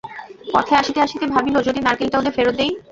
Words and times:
পথে 0.53 0.73
আসিতে 0.75 0.99
আসিতে 1.01 1.25
ভাবিল-যদি 1.27 1.79
নারকেলটা 1.81 2.19
ওদের 2.19 2.35
ফেরত 2.37 2.55
দিই। 2.59 2.71